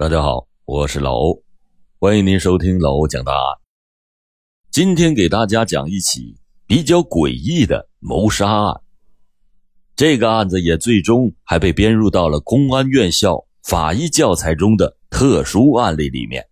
[0.00, 1.42] 大家好，我是老欧，
[1.98, 3.58] 欢迎您收听老欧讲大案。
[4.70, 8.80] 今天给大家讲一起比较诡异的谋杀案。
[9.94, 16.48] 这个案子也最终还被编入到了公安院校法医教材中的特殊案例里面。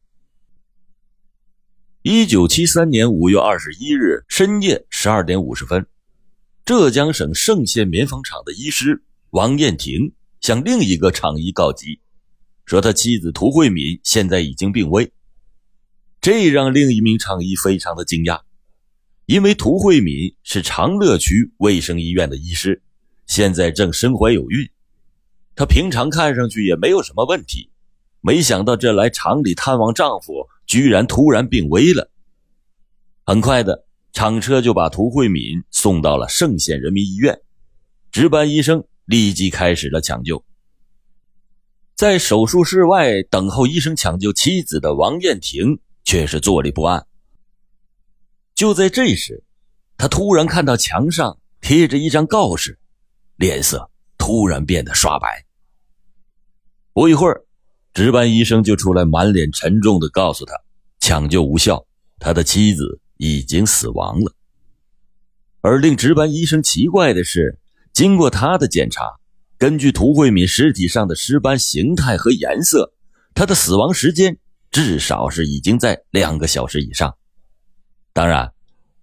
[2.02, 5.86] 一九七三年五月二十一日深夜十二点五十分，
[6.66, 10.12] 浙江省嵊县棉纺厂的医师王艳婷
[10.42, 11.98] 向另一个厂医告急。
[12.68, 15.10] 说他妻子涂慧敏现在已经病危，
[16.20, 18.42] 这让另一名厂医非常的惊讶，
[19.24, 22.82] 因为涂慧敏是长乐区卫生医院的医师，
[23.26, 24.68] 现在正身怀有孕，
[25.56, 27.70] 她平常看上去也没有什么问题，
[28.20, 32.10] 没想到这来厂里探望丈夫，居然突然病危了。
[33.24, 37.40] 很快的，厂车就把涂慧敏送到了盛县人民医院，
[38.12, 40.44] 值班医生立即开始了抢救。
[41.98, 47.04] 在手术室外等候医生抢救妻子的王艳婷却是坐立不安。
[48.54, 49.42] 就在这时，
[49.96, 52.78] 他突然看到墙上贴着一张告示，
[53.34, 55.44] 脸色突然变得刷白。
[56.92, 57.44] 不一会儿，
[57.92, 60.54] 值班医生就出来，满脸沉重地告诉他：
[61.00, 61.84] 抢救无效，
[62.20, 64.32] 他的妻子已经死亡了。
[65.62, 67.58] 而令值班医生奇怪的是，
[67.92, 69.18] 经过他的检查。
[69.58, 72.94] 根据涂慧敏尸体上的尸斑形态和颜色，
[73.34, 74.38] 她的死亡时间
[74.70, 77.16] 至少是已经在两个小时以上。
[78.12, 78.52] 当然，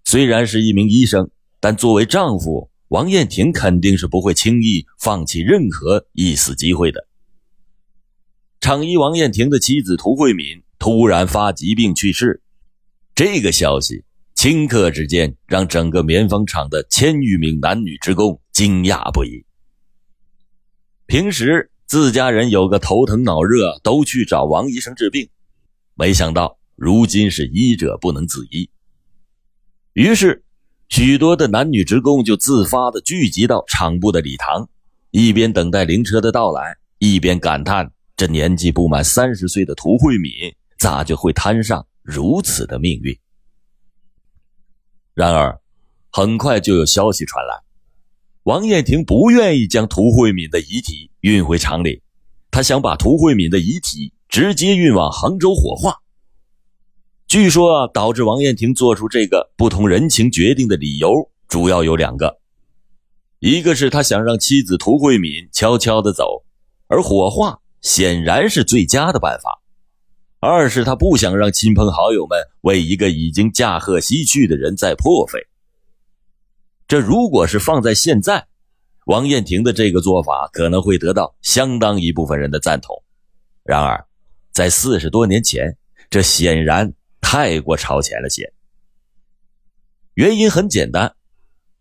[0.04, 7.06] 虽然是一名医生，但作为丈夫，王艳婷肯定是不会轻易放弃任何一丝机会的。
[8.60, 12.42] 厂医王艳婷的妻子涂慧敏突然发疾病去世，
[13.14, 14.04] 这个消息
[14.34, 19.45] 顷刻之间让整个棉纺厂的千余名男女职工惊讶不已。
[21.16, 25.30] 平时自家人有个头疼脑热，都去找王医生治病，
[25.94, 28.68] 没想到如今是医者不能自医。
[29.94, 30.44] 于是，
[30.90, 34.68] 许多的男女职工就自发的聚集到厂部的礼堂，
[35.10, 40.30] 一边等待灵车的到来，一边感叹这年纪不满三十岁的涂慧敏
[40.78, 43.18] 咋就会摊上如此的命运。
[45.14, 45.58] 然而，
[46.12, 47.65] 很快就有消息传来。
[48.46, 52.00] 王艳婷不愿意将涂慧敏的遗体运回厂里，
[52.52, 55.96] 她想把涂慧敏的遗体直接运往杭州火化。
[57.26, 62.38] 据说啊，导致王艳婷做出这个不同人情决定的理由主要有两个：
[63.40, 66.44] 一个是他想让妻子涂慧敏悄悄的走，
[66.86, 69.60] 而火化显然是最佳的办法；
[70.38, 75.40] 二是他不想让亲朋好友们为一个已经驾鹤西去的人再破费。
[76.88, 78.46] 这如果是放在现在，
[79.06, 83.02] 王艳婷的这个做法可能会得到相当一部分人的赞同。
[83.64, 84.06] 然而，
[84.52, 85.76] 在四十多年前，
[86.08, 88.52] 这显然太过超前了些。
[90.14, 91.16] 原因很简单，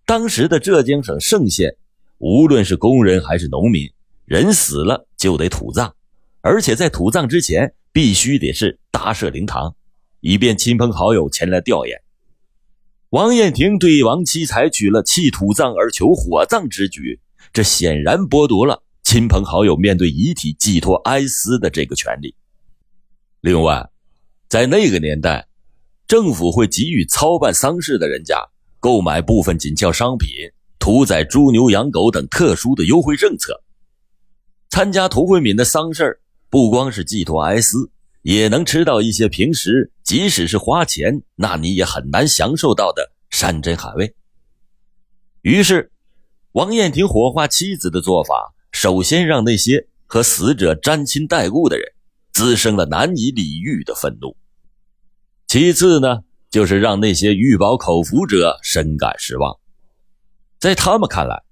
[0.05, 1.75] 当时的浙江省盛县，
[2.17, 3.91] 无论是工人还是农民，
[4.25, 5.93] 人死了就得土葬，
[6.41, 9.75] 而且在土葬之前必须得是搭设灵堂，
[10.19, 11.95] 以便亲朋好友前来吊唁。
[13.09, 17.19] 王艳婷对亡妻采取了弃土葬而求火葬之举，
[17.53, 22.35] 这显然剥夺了亲朋好友面对遗体寄托哀思的这个权利。
[23.41, 23.89] 另外，
[24.49, 25.47] 在那个年代，
[26.07, 28.35] 政府会给予操办丧事的人家
[28.79, 30.29] 购买部分紧俏商品、
[30.79, 33.63] 屠宰猪牛羊狗等特殊的优惠政策。
[34.69, 37.91] 参加涂慧敏的丧事不光是寄托哀思。
[38.23, 44.15] 也能吃到一些平时即使是花钱，那你也很难享受到的山珍海味。
[45.41, 45.91] 于是，
[46.51, 51.91] 王艳婷火化妻子的做法，首先让那些和死者沾亲带故的人
[52.31, 54.37] 滋生了难以理喻的愤怒；
[55.47, 56.19] 其次呢，
[56.51, 59.59] 就是让那些欲饱口福者深感失望。
[60.59, 61.43] 在他们看来，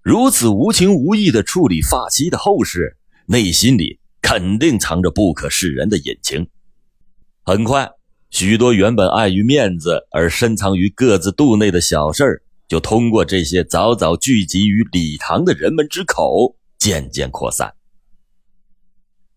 [0.00, 2.96] 如此无情无义的处理发妻的后事，
[3.26, 4.00] 内心里。
[4.22, 6.46] 肯定藏着不可示人的隐情。
[7.50, 7.90] 很快，
[8.30, 17.74] 许多原本碍于面子而深藏于各自肚内的小事儿，就通过这些早早聚集于礼堂的人们之口，渐渐扩散。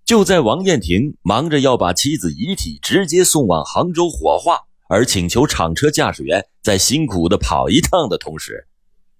[0.05, 8.67] 就在王艳婷忙着要把妻子遗体直接送往杭州火化，而请求厂车驾驶员再辛苦的跑一趟的同时，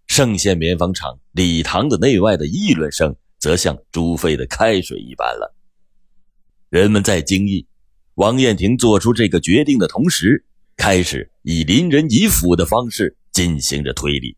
[0.06, 3.16] 盛县棉纺厂礼堂的内外的议论声。
[3.40, 5.56] 则像煮沸的开水一般了。
[6.70, 7.66] 人们在惊异
[8.16, 10.46] 王艳婷做出这个决定的同时，
[10.78, 14.38] 开始以临人以辅的方式进行着推理。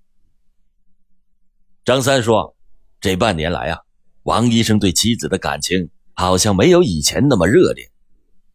[1.84, 2.56] 张三说
[3.02, 3.80] ：“这半年来啊，
[4.24, 7.92] 王医生对妻子的感情好像没有以前那么热烈。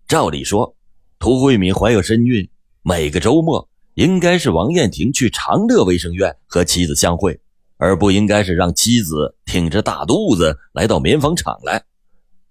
[0.08, 0.74] 照理说，
[1.18, 2.48] 涂慧敏怀有身孕，
[2.82, 7.38] 每个周末应该是王艳婷去长乐卫生院和妻子相会，
[7.76, 11.84] 而不应该是让妻子挺着大肚子来到棉纺厂来。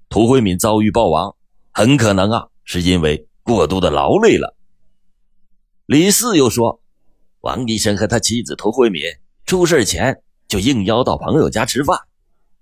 [0.08, 1.36] 涂慧敏遭遇暴亡，
[1.72, 4.56] 很可能啊，是因为过度的劳累了。
[5.88, 6.84] 李四又说，
[7.40, 9.02] 王医生和他妻子涂慧敏
[9.48, 11.98] 出事前就应邀到朋友家吃饭，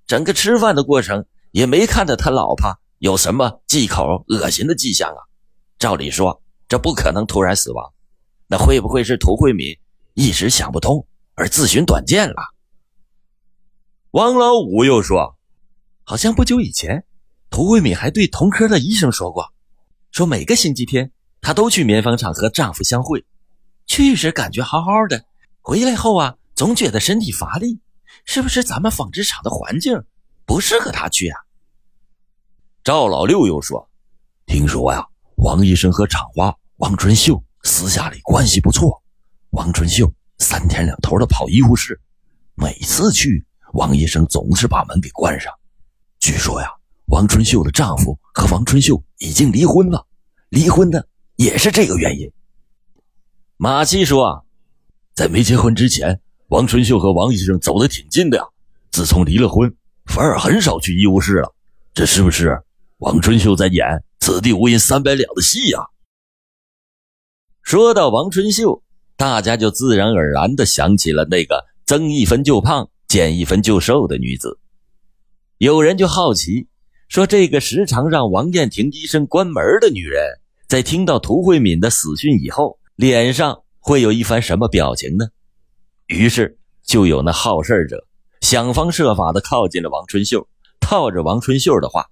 [0.06, 5.20] 整个吃饭的过程也没看到他老婆有什么忌口、恶心的迹象啊。
[5.78, 7.92] 照理说，这不可能突然死亡，
[8.48, 9.78] 那会不会是涂慧敏
[10.14, 11.06] 一时想不通
[11.36, 12.38] 而自寻短见了？
[14.12, 15.38] 王老五又说，
[16.06, 17.04] 好像不久以前。
[17.50, 19.54] 涂慧敏还对同科的医生说过，
[20.12, 21.12] 说每个星期天
[21.42, 23.26] 她都去棉纺厂和丈夫相会，
[23.86, 25.26] 去时感觉好好的，
[25.62, 27.80] 回来后啊总觉得身体乏力，
[28.26, 30.04] 是不是咱们纺织厂的环境
[30.46, 31.38] 不适合她去啊？
[32.84, 33.90] 赵老六又说，
[34.46, 35.06] 听说呀，
[35.36, 39.04] 王医生和厂花王春秀私下里关系不错，
[39.52, 42.00] 王春秀三天两头的跑医务室，
[42.56, 45.54] 每次去王医生总是把门给关上，
[46.20, 46.77] 据说呀。
[47.08, 50.06] 王春秀的丈夫和王春秀已经离婚了，
[50.50, 51.08] 离婚的
[51.38, 52.30] 也是这个原因。
[53.56, 54.46] 马七说，
[55.16, 56.20] 在没结婚之前，
[56.50, 58.44] 王春秀和王医生走得挺近的呀。
[58.92, 59.74] 自从离了婚，
[60.06, 61.56] 反而很少去医务室了。
[61.94, 62.62] 这是不是
[62.98, 65.80] 王春秀在演“此地无银三百两”的戏呀？
[67.62, 68.84] 说到王春秀，
[69.16, 74.60] 大家就自然而然地想起了那个增一分就胖、减一分就瘦的女子。
[75.58, 76.68] 有人就好奇。
[77.08, 80.22] 说这个时常让王艳婷医生关门的女人，
[80.68, 85.28] 在听到涂慧敏的死讯以后，脸上会有一番什么表情呢？
[86.08, 88.06] 于是就有那好事者
[88.42, 90.48] 想方设法的靠近了王春秀，
[90.82, 92.08] 套着王春秀的话。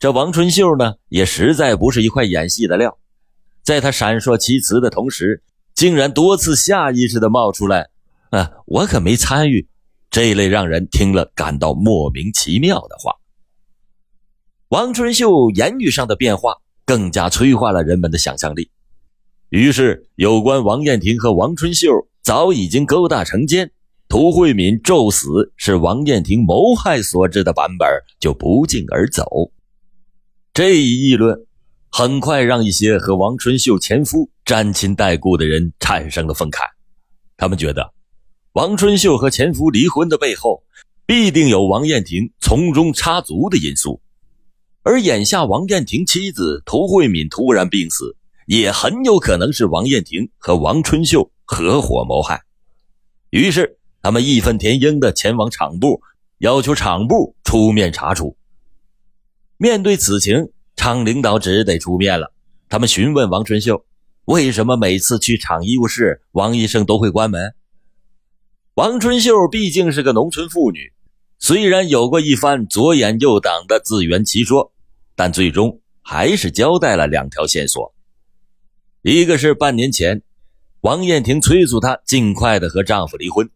[0.00, 2.98] 这王春秀呢，也实在不是一块演戏的料，
[3.62, 5.44] 在他闪烁其词的同时，
[5.74, 7.88] 竟然多次下意识的冒出来
[8.30, 9.68] ：“啊，我可没参与。”
[10.10, 13.14] 这一类让人听了感到莫名其妙的话。
[14.72, 18.70] 王春秀言语上的变化更加催化了人们的想象力，
[19.50, 21.90] 于是有关王艳婷和王春秀
[22.22, 23.70] 早已经勾搭成奸，
[24.08, 27.86] 涂慧敏骤死是王艳婷谋害所致的版本
[28.18, 29.52] 就不胫而走。
[30.54, 31.44] 这一议论
[31.90, 36.62] 很快让一些和王春秀前夫沾亲带故的人产生了愤慨，
[37.36, 37.92] 他们觉得
[38.54, 40.62] 王春秀和前夫离婚的背后
[41.04, 44.00] 必定有王艳婷从中插足的因素。
[44.84, 52.42] 而眼下，王艳婷妻子涂慧敏突然病死，也很有可能是王艳婷和王春秀合伙谋害。
[53.30, 56.02] 于是，他们义愤填膺地前往厂部，
[56.38, 58.36] 要求厂部出面查处。
[59.56, 62.34] 面对此情，厂领导只得出面了。
[62.68, 63.84] 他们询问王春秀
[64.26, 67.54] ：“为什么每次去厂医务室，王医生都会关门？”
[68.74, 70.92] 王春秀毕竟是个农村妇女，
[71.38, 74.71] 虽然有过一番左眼右挡的自圆其说。
[75.14, 77.94] 但最终还是交代了两条线索，
[79.02, 80.22] 一个是半年前，
[80.80, 83.48] 王艳婷催促她尽快的和丈夫离婚。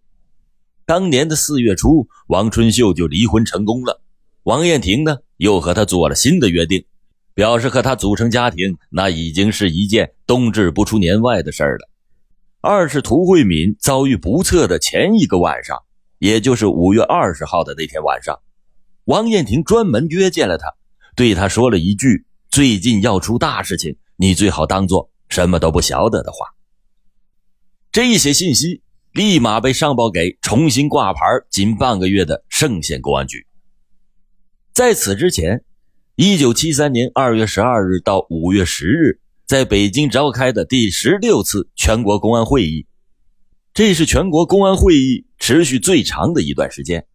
[0.85, 4.01] 当年的四月初，王春秀就离婚成功了。
[4.45, 6.85] 王艳婷呢，又和他做了新的约定，
[7.35, 11.89] 表示和他组成家庭，那已经是一件冬至不出年外的事儿了。
[12.61, 15.83] 二是涂慧敏遭遇不测的前一个晚上，
[16.21, 18.39] 也就是五月二十号的那天晚上，
[19.07, 20.76] 王艳婷专门约见了他。
[21.17, 26.55] 对他说了一句：“最近要出大事情，你最好当做什么都不晓得的话。”
[27.91, 28.83] 这些信息
[29.13, 33.47] 立马被上报给重新挂牌仅半个月的盛县公安局。
[34.75, 35.65] 在此之前，
[36.17, 42.87] 一九七三年二月十二日到五月十日，在北京召开的第十六次全国公安会议，
[43.73, 47.07] 这是全国公安会议持续最长的一段时间。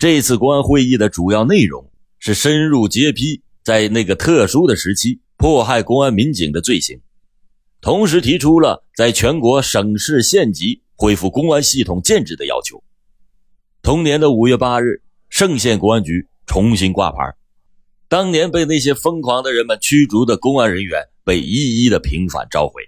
[0.00, 1.89] 这次公安会议的主要内容。
[2.20, 7.00] 是深入揭批在那个特殊的时期迫害公安民警的罪行，
[7.80, 12.84] 同时提出了在全国省市县级恢复公安系统建制的要求。
[13.82, 17.34] 同年的五月八日，盛县公安局重新挂牌，
[18.06, 22.82] 当年被那些疯狂的人们驱逐的公安人员被一一的平反召回。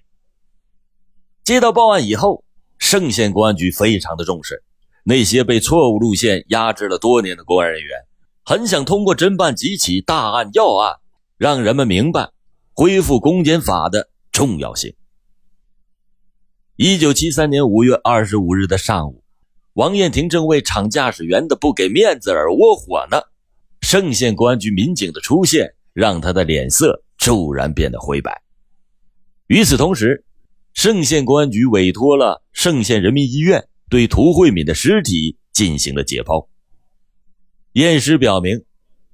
[1.43, 2.45] 接到报案以后，
[2.79, 4.63] 盛县公安局非常的重视
[5.05, 7.97] 那些被错误路线压制了多年的公安人员。
[8.45, 10.97] 很想通过侦办几起大案要案，
[11.39, 12.31] 让人们明白
[12.73, 14.95] 恢复公检法的重要性。
[16.75, 19.23] 一九七三年五月二十五日的上午，
[19.75, 23.21] 王艳婷正为厂驾驶员的不给面子而窝火呢。
[23.81, 28.43] 盛县公安局民警的出现让他的脸色骤然变得灰白。
[29.47, 30.25] 与此同时，
[30.75, 36.49] 盛县公安局委托了盛县人民医院对涂慧敏的尸体进行了解剖。
[37.73, 38.65] 验尸表明，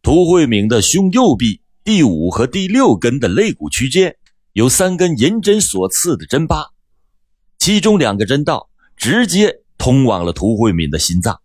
[0.03, 4.17] 涂慧敏的胸右臂第五和第六根的肋骨区间
[4.53, 6.73] 有三根银针所刺的针疤，
[7.57, 11.41] 其中两个针道直接通往了涂慧敏的心脏，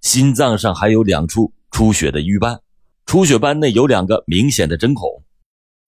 [0.00, 2.60] 心脏上还有两处出血的瘀斑，
[3.06, 5.24] 出血斑内有两个明显的针孔。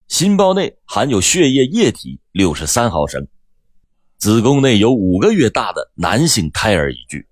[0.09, 3.29] 心包内含有血液液体六十三毫升，
[4.19, 7.29] 子宫内有五个月大的男性胎儿一具。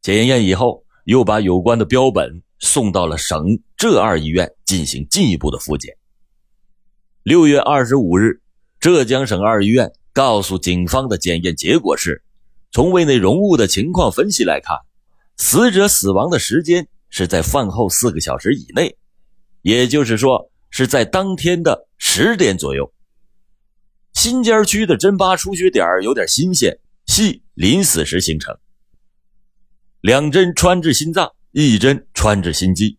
[0.00, 5.96] 检验以后，又把有关的标本送到了省浙二医院进行进一步的复检。
[7.22, 8.42] 六月二十五日，
[8.80, 12.22] 浙江省二医院告诉警方的检验结果是：
[12.72, 14.76] 从胃内容物的情况分析来看，
[15.36, 18.96] 死者死亡的时间是在饭后四个小时以内，
[19.62, 20.50] 也就是说。
[20.76, 22.92] 是在当天的十点左右，
[24.12, 28.58] 新尖区的针疤出血点有点新鲜，系临死时形成。
[30.04, 32.98] 两针穿至心脏，一针穿至心肌，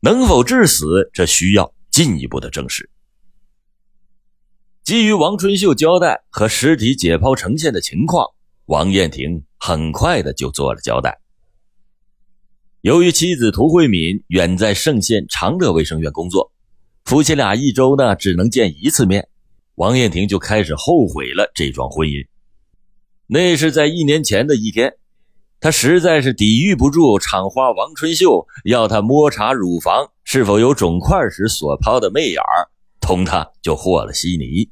[0.00, 1.10] 能否致死？
[1.12, 2.88] 这需要进一步的证实。
[4.82, 8.28] 基于王春秀交代和尸体解剖呈现的情况，
[8.64, 11.20] 王艳婷很快的就做了交代。
[12.80, 16.50] 由于妻子涂慧敏远在盛县长乐卫生院工作。
[17.04, 19.28] 夫妻俩一周呢只能见一次面，
[19.74, 22.26] 王艳婷就开始后悔了这桩婚姻。
[23.26, 24.94] 那是在一年前的一天，
[25.60, 32.68] 她实在是抵御不住厂花王春秀要他摸查乳房是否有肿块时所抛的媚眼儿，
[33.00, 34.68] 同她就和了稀泥。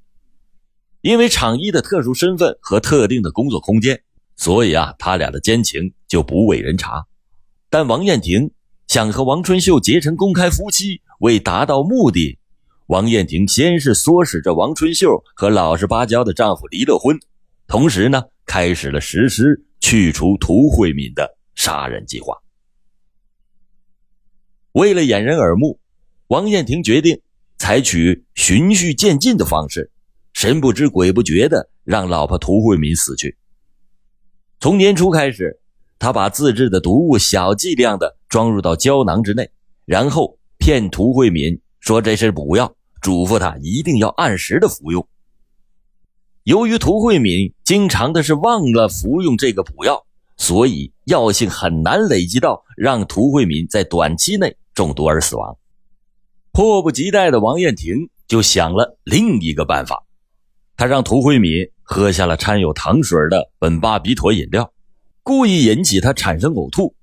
[1.00, 4.02] 因为厂医的特殊身份和特定的工作空间，
[4.36, 7.04] 所以啊，他俩的奸情就不为人察。
[7.68, 8.50] 但王艳婷
[8.86, 11.00] 想和王春秀结成公开夫妻。
[11.20, 12.38] 为达到目的，
[12.88, 17.18] 王艳婷先是唆使着王春秀和老实巴交的丈夫离了婚，
[17.66, 22.38] 同时呢，开始了实施去除涂慧敏的杀人计划。
[24.72, 25.78] 为了掩人耳目，
[26.28, 27.20] 王艳婷决定
[27.58, 29.90] 采取循序渐进的方式，
[30.32, 33.36] 神不知鬼不觉的让老婆涂慧敏死去。
[34.58, 35.60] 从年初开始，
[35.98, 39.50] 她把自制的毒物小剂量的装入到胶囊之内，
[39.84, 40.38] 然后。
[40.56, 45.06] 骗涂慧敏说这是补药，嘱咐她一定要按时的服用。
[46.44, 50.04] 由于涂慧敏经常的是忘了服用这个补药，
[50.36, 55.56] 所以药性很难累积到让涂慧敏在短期内中毒而死亡。
[56.52, 60.04] 迫不及待的王艳婷就想了另一个办法，
[60.76, 64.70] 她让涂慧敏喝下了掺有糖水的苯巴比妥饮料，
[65.22, 66.94] 故意引起她产生呕吐。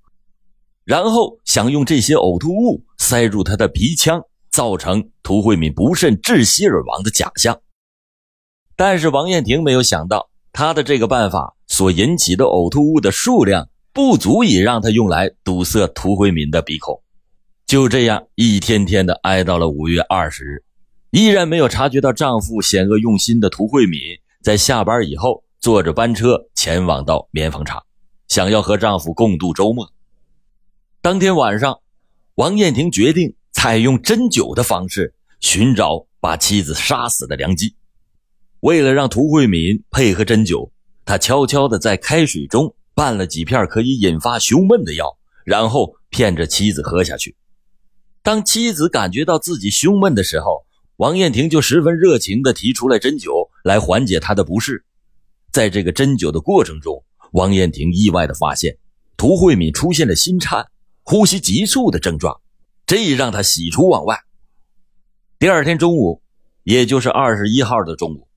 [0.85, 4.21] 然后想用这些呕吐物塞入他的鼻腔，
[4.51, 7.59] 造成涂慧敏不慎窒息而亡的假象。
[8.75, 17.01] 但是王艳婷没有想到，她的这个办法所引起的呕吐物的数量不足以让他用来堵塞涂慧敏的鼻孔。
[17.65, 20.63] 就这样，一天天的挨到了五月二十日，
[21.11, 23.99] 依然没有察觉到丈夫险恶用心的涂慧敏，
[24.41, 27.81] 在下班以后坐着班车前往到棉纺厂，
[28.27, 29.89] 想要和丈夫共度周末。
[31.01, 31.79] 当天晚上，
[32.35, 37.75] 王艳婷决定采用针灸的方式寻找把妻子杀死的良机。
[38.61, 40.71] 为了让涂慧敏配合针灸，
[41.03, 47.35] 他悄悄地在开水中拌了几片可以引发胸闷的药，然后骗着妻子喝下去。
[48.23, 50.65] 当妻子感觉到自己胸闷的时候，
[50.97, 54.85] 王艳婷就十分热情地提出来针灸来缓解她的不适。
[55.51, 58.77] 在这个针灸的过程中，王艳婷意外地发现
[59.17, 60.67] 涂慧敏出现了心颤。
[61.03, 62.39] 呼吸急促的症状，
[62.85, 64.19] 这让她喜出望外。
[65.39, 66.21] 第二天中午，
[66.63, 68.27] 也就是二十一号的中午，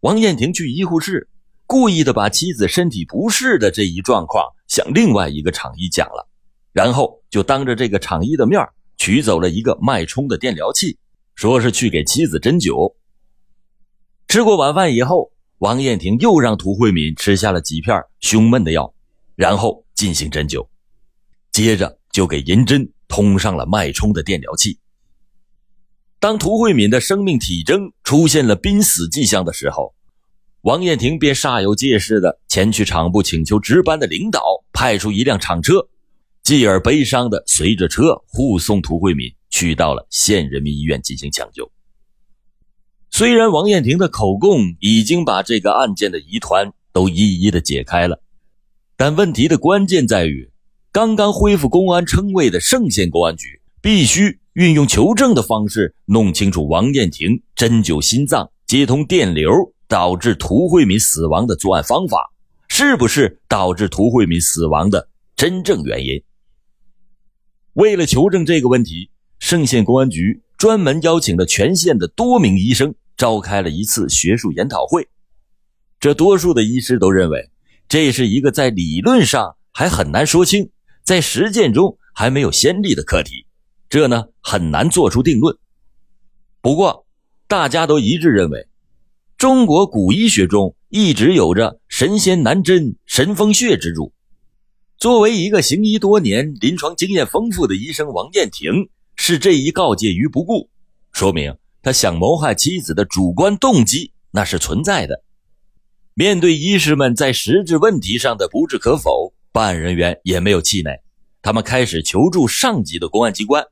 [0.00, 1.28] 王艳婷去医护室，
[1.66, 6.28] 故意的把妻子身体不适的这一状况向另外一个厂医讲了，
[6.72, 8.64] 然后就当着这个厂医的面
[8.96, 10.98] 取走了一个脉冲的电疗器，
[11.34, 12.94] 说是去给妻子针灸。
[14.28, 18.94] 吃过晚饭以后，王艳婷又让涂慧敏吃下了几片胸闷的药，
[19.34, 20.68] 然后进行针灸，
[21.52, 21.98] 接着。
[22.10, 24.80] 就给银针通上了脉冲的电疗器。
[26.20, 29.94] 当涂慧敏的生命体征出现了濒死迹象的时候，
[30.62, 35.88] 王艳婷便煞有介事的前去厂部请求值班的领导派出一辆厂车，
[36.42, 41.70] 继而悲伤的随着车护送涂慧敏去到了县人民医院进行抢救。
[43.10, 48.20] 虽然王艳婷的口供已经把这个案件的疑团都一一的解开了，
[48.96, 50.50] 但问题的关键在于。
[50.90, 59.52] 刚刚恢复公安称谓的盛县公安局，必须运用求证的方式弄清楚王艳婷针灸心脏接通电流
[59.86, 62.32] 导致涂慧敏死亡的作案方法，
[62.66, 66.20] 是不是导致涂慧敏死亡的真正原因？
[67.74, 75.06] 为了求证这个问题，盛县公安局专门邀请了全县的多名医生，召开了一次学术研讨会。
[76.00, 77.48] 这多数的医师都认为，
[77.88, 80.70] 这是一个在理论上还很难说清，
[81.04, 83.46] 在实践中还没有先例的课题。
[83.88, 85.56] 这呢很难做出定论。
[86.60, 87.06] 不过，
[87.46, 88.68] 大家都一致认为，
[89.36, 94.12] 中国古医学中一直有着“神仙难针神风穴”之主。
[94.98, 100.68] 作为一个行医多年、临床经验丰富的医生，王艳婷视这一告诫于不顾，
[101.12, 105.22] 说明他想谋害妻子的主观动机那是存在的。
[106.14, 111.00] 面对医师们在实质问题上的不置可否，办案人员也没有气馁，
[111.40, 113.64] 他们开始求助上级的公安机关。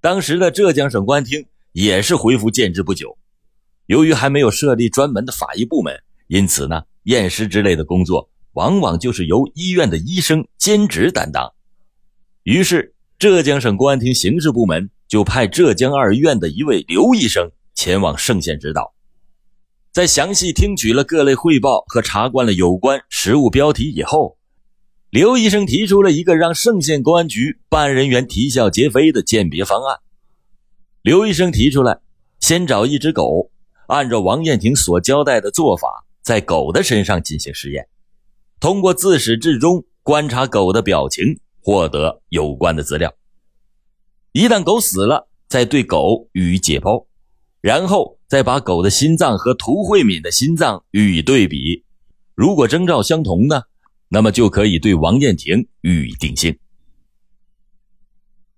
[0.00, 3.18] 当时的浙江省公安厅也是恢复建制不久，
[3.86, 11.52] 由于还没有设立专门的法医部门，因此呢，验尸之类的工作往往就是由医院的医生兼职担当。
[12.44, 18.94] 于是，浙江省公安厅刑事部门就派浙江二院的一位刘医生前往盛县指导。
[19.92, 24.37] 在详细听取了各类汇报和查观了有关实物标题以后。
[25.10, 30.00] 刘医生提出了一个让盛县公安局办案人员啼笑皆非的鉴别方案。
[31.00, 31.98] 刘医生提出来，
[32.40, 33.50] 先找一只狗，
[33.86, 37.88] 按照王艳婷所交代的做法，在狗的身上进行实验，
[38.60, 43.14] 通过自始至终观察狗的表情，获得有关的资料。
[44.32, 47.06] 一旦狗死了，再对狗予以解剖，
[47.62, 51.86] 然后再把狗的心脏和涂慧敏的心脏予以对比，
[52.34, 53.62] 如果征兆相同呢？
[54.08, 56.58] 那么就可以对王艳婷予以定性。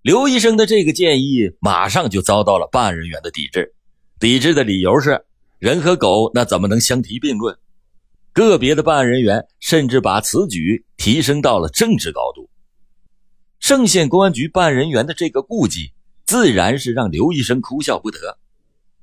[0.02, 3.74] 刘医生的这个建议马上就遭到了办案人员的抵制，
[4.18, 5.24] 抵制的理由是
[5.58, 7.58] 人和狗那怎么能相提并论？
[8.32, 12.48] 个别的办案人员甚至把此举提升到了政治高度。
[13.58, 15.92] 盛县公安局办案人员的这个顾忌，
[16.24, 18.38] 自然是让刘医生哭笑不得。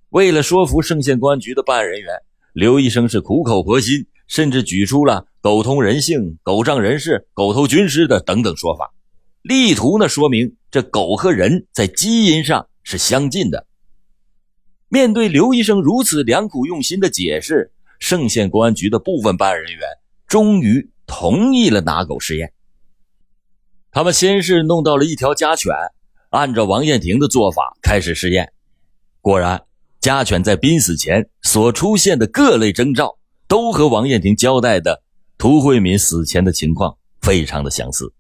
[0.09, 2.21] 为了说服盛县公安局的办案人员，
[2.53, 4.07] 刘医生是苦口婆心。
[4.27, 8.93] 甚至举出了“狗通人性”“狗仗人势”“狗头军师”的等等说法，
[9.41, 13.65] 力图呢说明这狗和人在基因上是相近的。
[14.89, 19.81] 面对刘医生如此良苦用心的解释，盛县公安局的部分办案人员
[20.27, 22.53] 终于同意了拿狗试验。
[23.91, 25.73] 他们先是弄到了一条家犬，
[26.29, 28.53] 按照王艳婷的做法开始试验，
[29.21, 29.63] 果然，
[29.99, 33.16] 家犬在濒死前所出现的各类征兆。
[33.47, 35.03] 都和王艳婷交代的
[35.37, 38.13] 涂慧敏死前的情况非常的相似。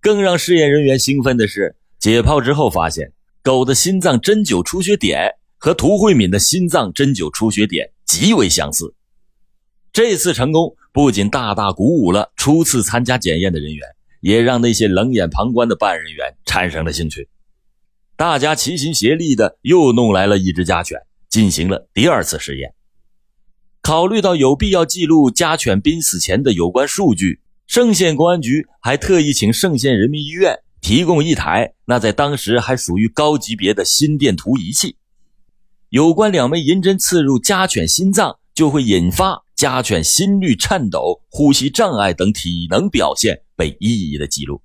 [0.00, 8.94] 更让试验人员兴奋的是，解剖之后发现，狗的心脏针灸出血点和涂慧敏的心脏针灸出血点极为相似。
[9.92, 13.86] 这次成功不仅大大鼓舞了初次参加检验的人员，
[14.20, 17.28] 也让那些冷眼旁观的办案人员产生了兴趣。
[18.16, 20.98] 大家齐心协力的又弄来了一只家犬，
[21.28, 22.74] 进行了第二次试验。
[23.82, 34.94] 考虑到有必要记录家犬濒死前的有关数据，盛县公安局还特意请盛县人民医院提供一台那在当时还属于高级别的心电图仪器。
[35.88, 44.62] 有关两枚银针刺入家犬心脏，就会引发家犬心率颤抖、呼吸障碍等体能表现被一一的记录。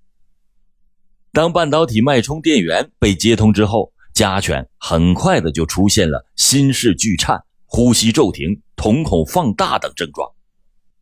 [1.33, 8.61] 当半导体脉冲电源被接通之后，家犬很快的就出现了心室剧颤、呼吸骤停。
[8.79, 10.31] 瞳孔放大等症状，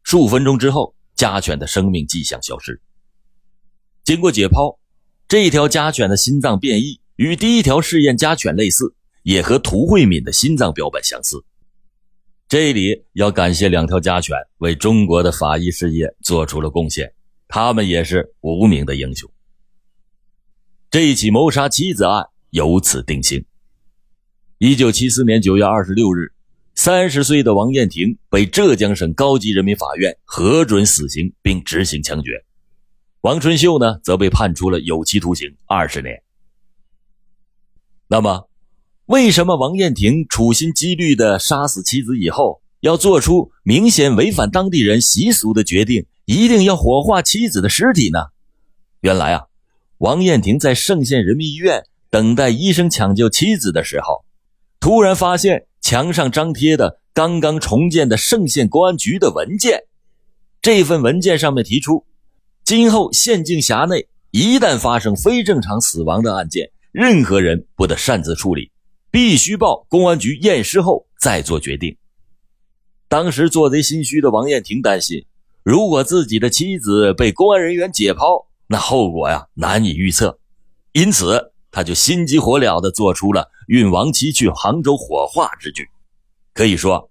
[0.01, 2.81] 数分钟之后，家犬的生命迹象消失。
[4.05, 4.77] 经过解剖，
[5.27, 11.43] 这条家犬的心脏变异与第一条试验家犬类似，也和涂慧敏的心脏标本相似。
[12.47, 17.13] 这里要感谢两条家犬为中国的法医事业做出了贡献，
[17.49, 19.29] 他们也是无名的英雄。
[20.89, 23.45] 这一起谋杀妻子案由此定性。
[24.59, 26.34] 一九七四年九月二十六日。
[26.75, 32.43] 三十岁的王艳婷被浙江省高级人民法院核准死刑并执行枪决，
[33.21, 36.21] 王春秀呢则被判处了有期徒刑二十年。
[38.09, 38.49] 那么，
[39.05, 48.19] 为什么王艳婷处心积虑的杀死妻子以后，要做出明显违反当地人习俗的决定，一定要火化妻子的尸体呢？
[48.99, 49.45] 原来啊，
[49.99, 54.25] 王艳婷在盛县人民医院等待医生抢救妻子的时候，
[54.81, 55.67] 突然发现。
[55.85, 59.83] 墙上张贴的刚刚重建的盛县公安局的文件，
[60.59, 62.07] 这份文件上面提出，
[62.63, 68.71] 今后县境辖内一旦发生非正常死亡的案件，任何人不得擅自处理，
[69.11, 71.95] 必须报公安局验尸后再做决定。
[73.07, 75.27] 当时做贼心虚的王艳婷担心，
[75.61, 80.39] 如果自己的妻子被公安人员解剖，那后果呀难以预测，
[80.93, 85.87] 因此他就心急火燎地做出了运王妻去杭州火化之举。
[86.53, 87.09] 可以说，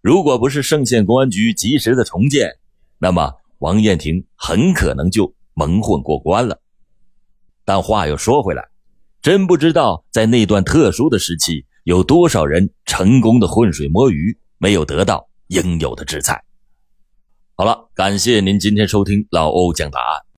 [0.00, 2.58] 如果不是盛县公安局及时的重建，
[2.98, 6.60] 那么王艳婷很可能就蒙混过关了。
[7.64, 8.68] 但话又说回来，
[9.22, 16.42] 真不知道在那段特殊的时期，有多少人成功的浑水摸鱼，没有得到应有的制裁。
[17.54, 20.22] 好了，感谢您今天收听老欧讲答案。